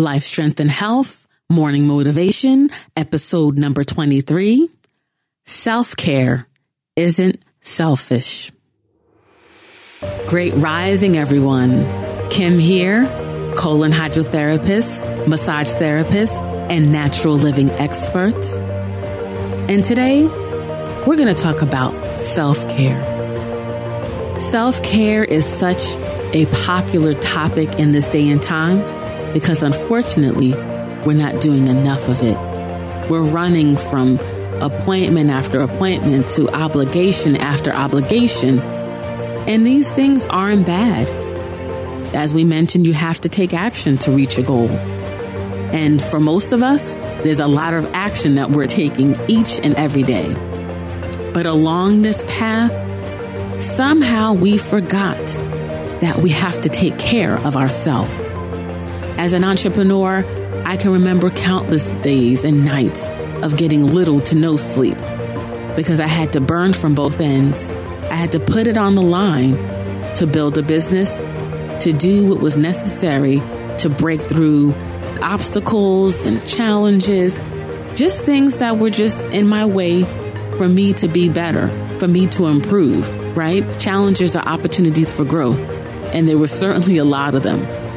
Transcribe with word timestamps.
Life, 0.00 0.22
Strength, 0.22 0.60
and 0.60 0.70
Health, 0.70 1.26
Morning 1.50 1.88
Motivation, 1.88 2.70
episode 2.96 3.58
number 3.58 3.82
23. 3.82 4.70
Self 5.44 5.96
care 5.96 6.46
isn't 6.94 7.42
selfish. 7.62 8.52
Great 10.28 10.54
rising, 10.54 11.16
everyone. 11.16 11.84
Kim 12.30 12.60
here, 12.60 13.06
colon 13.56 13.90
hydrotherapist, 13.90 15.26
massage 15.26 15.72
therapist, 15.72 16.44
and 16.44 16.92
natural 16.92 17.34
living 17.34 17.68
expert. 17.70 18.40
And 19.68 19.82
today, 19.82 20.22
we're 21.08 21.16
going 21.16 21.34
to 21.34 21.42
talk 21.42 21.60
about 21.60 22.20
self 22.20 22.68
care. 22.68 23.02
Self 24.38 24.80
care 24.84 25.24
is 25.24 25.44
such 25.44 25.96
a 26.32 26.46
popular 26.64 27.14
topic 27.14 27.80
in 27.80 27.90
this 27.90 28.08
day 28.08 28.28
and 28.28 28.40
time 28.40 28.97
because 29.32 29.62
unfortunately, 29.62 30.52
we're 31.04 31.14
not 31.14 31.40
doing 31.40 31.66
enough 31.66 32.08
of 32.08 32.22
it. 32.22 32.36
We're 33.10 33.22
running 33.22 33.76
from 33.76 34.18
appointment 34.60 35.30
after 35.30 35.60
appointment 35.60 36.28
to 36.28 36.48
obligation 36.48 37.36
after 37.36 37.72
obligation. 37.72 38.58
And 38.58 39.66
these 39.66 39.90
things 39.90 40.26
aren't 40.26 40.66
bad. 40.66 41.08
As 42.14 42.34
we 42.34 42.44
mentioned, 42.44 42.86
you 42.86 42.92
have 42.92 43.20
to 43.22 43.28
take 43.28 43.54
action 43.54 43.98
to 43.98 44.10
reach 44.10 44.38
a 44.38 44.42
goal. 44.42 44.68
And 44.68 46.02
for 46.02 46.18
most 46.18 46.52
of 46.52 46.62
us, 46.62 46.82
there's 47.22 47.40
a 47.40 47.46
lot 47.46 47.74
of 47.74 47.84
action 47.94 48.34
that 48.34 48.50
we're 48.50 48.66
taking 48.66 49.16
each 49.28 49.60
and 49.60 49.74
every 49.74 50.02
day. 50.02 50.32
But 51.32 51.46
along 51.46 52.02
this 52.02 52.24
path, 52.26 52.72
somehow 53.62 54.34
we 54.34 54.58
forgot 54.58 55.18
that 56.00 56.18
we 56.22 56.30
have 56.30 56.60
to 56.62 56.68
take 56.68 56.98
care 56.98 57.36
of 57.38 57.56
ourselves. 57.56 58.27
As 59.28 59.34
an 59.34 59.44
entrepreneur, 59.44 60.24
I 60.64 60.78
can 60.78 60.92
remember 60.92 61.28
countless 61.28 61.90
days 62.00 62.44
and 62.44 62.64
nights 62.64 63.06
of 63.42 63.58
getting 63.58 63.86
little 63.86 64.22
to 64.22 64.34
no 64.34 64.56
sleep 64.56 64.96
because 65.76 66.00
I 66.00 66.06
had 66.06 66.32
to 66.32 66.40
burn 66.40 66.72
from 66.72 66.94
both 66.94 67.20
ends. 67.20 67.68
I 67.68 68.14
had 68.14 68.32
to 68.32 68.40
put 68.40 68.66
it 68.66 68.78
on 68.78 68.94
the 68.94 69.02
line 69.02 69.52
to 70.14 70.26
build 70.26 70.56
a 70.56 70.62
business, 70.62 71.12
to 71.82 71.92
do 71.92 72.30
what 72.30 72.40
was 72.40 72.56
necessary 72.56 73.42
to 73.80 73.90
break 73.90 74.22
through 74.22 74.74
obstacles 75.20 76.24
and 76.24 76.42
challenges, 76.46 77.34
just 77.94 78.24
things 78.24 78.56
that 78.56 78.78
were 78.78 78.88
just 78.88 79.20
in 79.24 79.46
my 79.46 79.66
way 79.66 80.04
for 80.56 80.66
me 80.66 80.94
to 80.94 81.06
be 81.06 81.28
better, 81.28 81.68
for 81.98 82.08
me 82.08 82.28
to 82.28 82.46
improve, 82.46 83.36
right? 83.36 83.78
Challenges 83.78 84.34
are 84.36 84.48
opportunities 84.48 85.12
for 85.12 85.26
growth. 85.26 85.60
And 86.14 86.26
there 86.26 86.38
were 86.38 86.48
certainly 86.48 86.96
a 86.96 87.04
lot 87.04 87.34
of 87.34 87.42
them. 87.42 87.87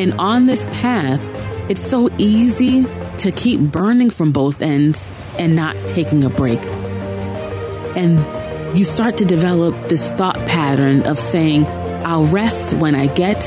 And 0.00 0.14
on 0.14 0.46
this 0.46 0.64
path, 0.64 1.20
it's 1.68 1.82
so 1.82 2.08
easy 2.16 2.86
to 3.18 3.30
keep 3.30 3.60
burning 3.60 4.08
from 4.08 4.32
both 4.32 4.62
ends 4.62 5.06
and 5.38 5.54
not 5.54 5.76
taking 5.88 6.24
a 6.24 6.30
break. 6.30 6.64
And 6.64 8.74
you 8.74 8.86
start 8.86 9.18
to 9.18 9.26
develop 9.26 9.76
this 9.88 10.10
thought 10.12 10.36
pattern 10.36 11.02
of 11.02 11.18
saying, 11.18 11.66
I'll 11.66 12.24
rest 12.24 12.72
when 12.72 12.94
I 12.94 13.08
get 13.08 13.46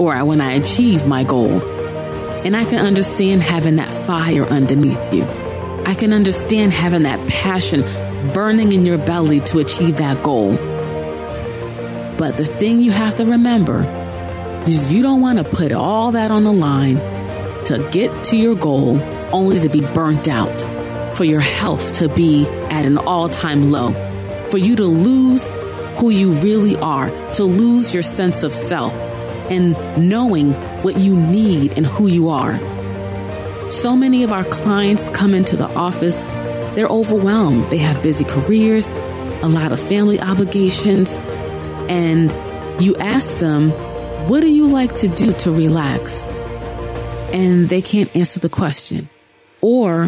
or 0.00 0.24
when 0.24 0.40
I 0.40 0.54
achieve 0.54 1.06
my 1.06 1.22
goal. 1.22 1.62
And 1.62 2.56
I 2.56 2.64
can 2.64 2.84
understand 2.84 3.44
having 3.44 3.76
that 3.76 3.94
fire 4.04 4.46
underneath 4.46 5.14
you. 5.14 5.22
I 5.86 5.94
can 5.94 6.12
understand 6.12 6.72
having 6.72 7.04
that 7.04 7.24
passion 7.28 7.82
burning 8.32 8.72
in 8.72 8.84
your 8.84 8.98
belly 8.98 9.38
to 9.38 9.60
achieve 9.60 9.98
that 9.98 10.24
goal. 10.24 10.56
But 12.16 12.36
the 12.36 12.46
thing 12.46 12.80
you 12.80 12.90
have 12.90 13.14
to 13.18 13.24
remember 13.24 14.03
is 14.66 14.92
you 14.92 15.02
don't 15.02 15.20
want 15.20 15.38
to 15.38 15.44
put 15.44 15.72
all 15.72 16.12
that 16.12 16.30
on 16.30 16.44
the 16.44 16.52
line 16.52 16.96
to 17.66 17.88
get 17.92 18.24
to 18.24 18.36
your 18.36 18.54
goal 18.54 19.00
only 19.32 19.58
to 19.60 19.68
be 19.68 19.80
burnt 19.80 20.28
out, 20.28 20.60
for 21.16 21.24
your 21.24 21.40
health 21.40 21.92
to 21.92 22.08
be 22.08 22.46
at 22.70 22.86
an 22.86 22.98
all 22.98 23.28
time 23.28 23.70
low, 23.70 23.92
for 24.50 24.58
you 24.58 24.76
to 24.76 24.84
lose 24.84 25.48
who 25.98 26.10
you 26.10 26.32
really 26.32 26.76
are, 26.76 27.10
to 27.32 27.44
lose 27.44 27.94
your 27.94 28.02
sense 28.02 28.42
of 28.42 28.52
self 28.52 28.92
and 29.50 29.76
knowing 29.96 30.52
what 30.82 30.96
you 30.96 31.14
need 31.14 31.72
and 31.76 31.86
who 31.86 32.06
you 32.06 32.30
are. 32.30 32.58
So 33.70 33.96
many 33.96 34.22
of 34.24 34.32
our 34.32 34.44
clients 34.44 35.08
come 35.10 35.34
into 35.34 35.56
the 35.56 35.68
office, 35.68 36.20
they're 36.74 36.86
overwhelmed. 36.86 37.70
They 37.70 37.78
have 37.78 38.02
busy 38.02 38.24
careers, 38.24 38.86
a 38.88 39.48
lot 39.48 39.72
of 39.72 39.80
family 39.80 40.20
obligations, 40.20 41.10
and 41.88 42.32
you 42.82 42.96
ask 42.96 43.36
them, 43.38 43.70
what 44.28 44.40
do 44.40 44.48
you 44.48 44.66
like 44.66 44.94
to 44.96 45.08
do 45.08 45.34
to 45.34 45.52
relax? 45.52 46.22
And 47.32 47.68
they 47.68 47.82
can't 47.82 48.14
answer 48.16 48.40
the 48.40 48.48
question. 48.48 49.10
Or 49.60 50.06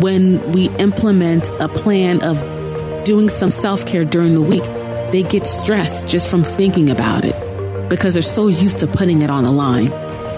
when 0.00 0.52
we 0.52 0.68
implement 0.76 1.48
a 1.58 1.68
plan 1.68 2.20
of 2.22 3.04
doing 3.04 3.30
some 3.30 3.50
self 3.50 3.86
care 3.86 4.04
during 4.04 4.34
the 4.34 4.42
week, 4.42 4.64
they 5.10 5.22
get 5.22 5.46
stressed 5.46 6.06
just 6.06 6.28
from 6.28 6.42
thinking 6.42 6.90
about 6.90 7.24
it 7.24 7.88
because 7.88 8.12
they're 8.12 8.22
so 8.22 8.48
used 8.48 8.80
to 8.80 8.86
putting 8.86 9.22
it 9.22 9.30
on 9.30 9.44
the 9.44 9.52
line. 9.52 9.90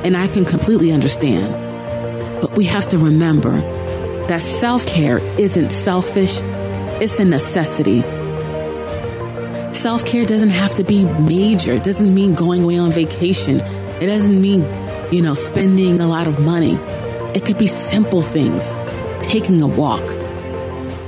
And 0.05 0.17
I 0.17 0.29
can 0.29 0.45
completely 0.45 0.93
understand. 0.93 2.41
But 2.41 2.57
we 2.57 2.67
have 2.67 2.89
to 2.91 2.99
remember 2.99 3.61
that 4.29 4.43
self 4.43 4.87
care 4.87 5.19
isn't 5.39 5.71
selfish, 5.71 6.39
it's 7.01 7.19
a 7.19 7.25
necessity 7.25 8.05
self 9.83 10.05
care 10.05 10.25
doesn't 10.25 10.51
have 10.51 10.73
to 10.77 10.85
be 10.85 11.05
major. 11.05 11.73
It 11.73 11.83
doesn't 11.83 12.15
mean 12.15 12.37
going 12.37 12.63
away 12.63 12.79
on 12.79 12.93
vacation. 12.93 13.57
It 14.01 14.07
doesn't 14.07 14.41
mean, 14.41 14.61
you 15.13 15.23
know, 15.23 15.35
spending 15.35 15.99
a 15.99 16.07
lot 16.07 16.29
of 16.29 16.39
money. 16.39 16.75
It 17.35 17.45
could 17.45 17.59
be 17.59 17.67
simple 17.67 18.23
things. 18.23 18.63
Taking 19.23 19.61
a 19.61 19.67
walk, 19.67 20.05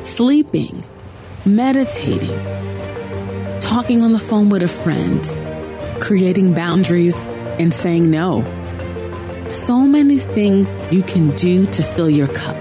sleeping, 0.04 0.82
meditating, 1.46 2.36
talking 3.60 4.02
on 4.02 4.10
the 4.10 4.18
phone 4.18 4.48
with 4.48 4.64
a 4.64 4.68
friend, 4.68 5.22
creating 6.02 6.54
boundaries 6.54 7.16
and 7.60 7.72
saying 7.72 8.10
no. 8.10 8.42
So 9.50 9.82
many 9.82 10.18
things 10.18 10.68
you 10.92 11.04
can 11.04 11.30
do 11.36 11.66
to 11.66 11.82
fill 11.84 12.10
your 12.10 12.26
cup. 12.26 12.56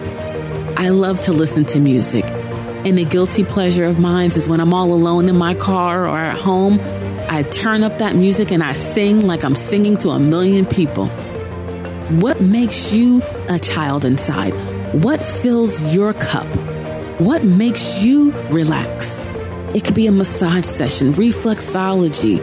I 0.77 0.89
love 0.89 1.21
to 1.21 1.31
listen 1.31 1.65
to 1.73 1.79
music. 1.79 2.42
And 2.85 2.99
a 2.99 3.05
guilty 3.05 3.45
pleasure 3.45 3.85
of 3.85 3.97
mine 3.97 4.27
is 4.27 4.49
when 4.49 4.59
I'm 4.59 4.73
all 4.73 4.93
alone 4.93 5.29
in 5.29 5.37
my 5.37 5.55
car 5.55 6.05
or 6.05 6.17
at 6.17 6.37
home, 6.37 6.79
I 7.29 7.43
turn 7.43 7.81
up 7.81 7.99
that 7.99 8.13
music 8.13 8.51
and 8.51 8.61
I 8.61 8.73
sing 8.73 9.25
like 9.25 9.45
I'm 9.45 9.55
singing 9.55 9.95
to 9.97 10.09
a 10.09 10.19
million 10.19 10.65
people. 10.65 11.07
What 12.19 12.41
makes 12.41 12.91
you 12.91 13.21
a 13.47 13.57
child 13.57 14.03
inside? 14.03 14.51
What 15.01 15.21
fills 15.21 15.81
your 15.95 16.11
cup? 16.11 16.45
What 17.21 17.45
makes 17.45 18.03
you 18.03 18.31
relax? 18.49 19.17
It 19.73 19.85
could 19.85 19.95
be 19.95 20.07
a 20.07 20.11
massage 20.11 20.65
session, 20.65 21.13
reflexology, 21.13 22.41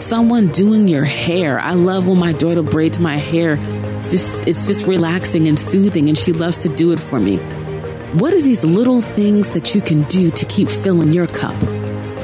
someone 0.00 0.48
doing 0.52 0.86
your 0.86 1.04
hair. 1.04 1.58
I 1.58 1.72
love 1.72 2.06
when 2.06 2.20
my 2.20 2.32
daughter 2.32 2.62
braids 2.62 3.00
my 3.00 3.16
hair. 3.16 3.58
It's 3.98 4.12
just, 4.12 4.46
it's 4.46 4.66
just 4.68 4.86
relaxing 4.86 5.48
and 5.48 5.58
soothing 5.58 6.08
and 6.08 6.16
she 6.16 6.32
loves 6.32 6.58
to 6.58 6.68
do 6.68 6.92
it 6.92 7.00
for 7.00 7.18
me. 7.18 7.40
What 8.12 8.34
are 8.34 8.42
these 8.42 8.62
little 8.62 9.00
things 9.00 9.52
that 9.52 9.74
you 9.74 9.80
can 9.80 10.02
do 10.02 10.30
to 10.32 10.44
keep 10.44 10.68
filling 10.68 11.14
your 11.14 11.26
cup? 11.26 11.58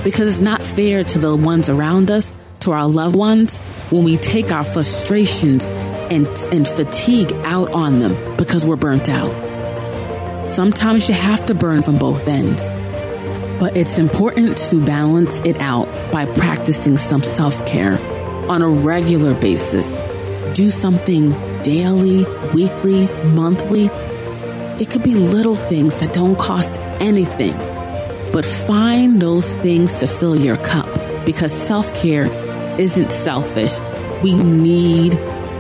Because 0.05 0.29
it's 0.29 0.43
not 0.43 0.61
fair 0.61 1.03
to 1.03 1.19
the 1.19 1.35
ones 1.35 1.71
around 1.71 2.11
us, 2.11 2.37
to 2.61 2.73
our 2.73 2.87
loved 2.87 3.17
ones, 3.17 3.57
when 3.89 4.05
we 4.05 4.19
take 4.19 4.53
our 4.53 4.65
frustrations 4.65 5.65
and, 5.65 6.27
and 6.53 6.69
fatigue 6.69 7.33
out 7.47 7.71
on 7.71 8.01
them 8.01 8.37
because 8.37 8.67
we're 8.67 8.77
burnt 8.77 9.09
out. 9.09 10.51
Sometimes 10.51 11.09
you 11.09 11.15
have 11.15 11.47
to 11.47 11.55
burn 11.55 11.81
from 11.81 11.97
both 11.97 12.29
ends. 12.29 12.63
But 13.59 13.75
it's 13.75 13.97
important 13.97 14.59
to 14.69 14.85
balance 14.85 15.41
it 15.41 15.59
out 15.59 15.87
by 16.13 16.27
practicing 16.27 16.99
some 16.99 17.23
self 17.23 17.65
care 17.67 17.99
on 18.51 18.61
a 18.61 18.69
regular 18.69 19.33
basis. 19.33 19.91
Do 20.55 20.69
something 20.69 21.31
daily, 21.63 22.27
weekly, 22.53 23.07
monthly 23.29 23.89
it 24.81 24.91
could 24.91 25.03
be 25.03 25.15
little 25.15 25.57
things 25.57 25.97
that 25.97 26.15
don't 26.15 26.39
cost 26.39 26.73
anything, 27.01 27.57
but 28.33 28.45
find 28.45 29.21
those 29.21 29.53
things 29.55 29.93
to 29.97 30.07
fill 30.07 30.37
your 30.37 30.57
cup 30.57 30.87
because 31.27 31.53
self 31.53 31.93
care 32.01 32.27
isn't 32.79 33.11
selfish. 33.11 33.77
We 34.23 34.35
need 34.35 35.13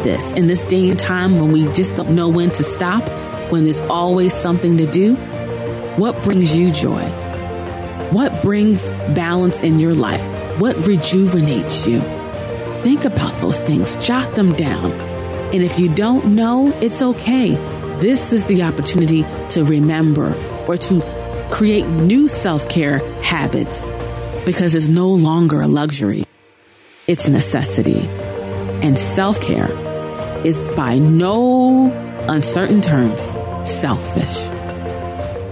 this. 0.05 0.31
In 0.32 0.47
this 0.47 0.62
day 0.65 0.88
and 0.88 0.99
time 0.99 1.41
when 1.41 1.50
we 1.50 1.65
just 1.73 1.97
don't 1.97 2.15
know 2.15 2.29
when 2.29 2.50
to 2.50 2.62
stop, 2.62 3.03
when 3.50 3.65
there's 3.65 3.81
always 3.81 4.32
something 4.32 4.76
to 4.76 4.87
do, 4.87 5.17
what 5.97 6.23
brings 6.23 6.56
you 6.56 6.71
joy? 6.71 7.03
What 8.12 8.41
brings 8.43 8.88
balance 9.14 9.62
in 9.62 9.81
your 9.81 9.94
life? 9.94 10.23
What 10.61 10.76
rejuvenates 10.87 11.88
you? 11.88 12.00
Think 12.82 13.05
about 13.05 13.41
those 13.41 13.61
things, 13.61 13.97
jot 13.97 14.35
them 14.35 14.53
down. 14.53 14.93
And 15.53 15.62
if 15.62 15.79
you 15.79 15.88
don't 15.88 16.37
know, 16.37 16.73
it's 16.81 17.03
okay. 17.03 17.56
This 18.00 18.33
is 18.33 18.45
the 18.45 18.62
opportunity 18.62 19.25
to 19.49 19.65
remember 19.65 20.33
or 20.69 20.77
to 20.77 21.49
create 21.50 21.85
new 21.85 22.29
self 22.29 22.69
care 22.69 22.99
habits 23.23 23.89
because 24.47 24.77
it's 24.77 24.87
no 24.87 25.09
longer 25.09 25.61
a 25.61 25.67
luxury. 25.67 26.25
It's 27.09 27.27
a 27.27 27.33
necessity. 27.33 28.00
And 28.87 28.97
self 28.97 29.41
care 29.41 29.69
is 30.47 30.61
by 30.77 30.99
no 30.99 31.91
uncertain 32.29 32.83
terms 32.83 33.21
selfish. 33.69 34.47